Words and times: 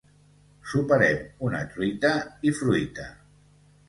Soparem 0.69 1.19
una 1.47 1.59
truita 1.73 2.13
i 2.49 2.55
fruita 2.61 3.07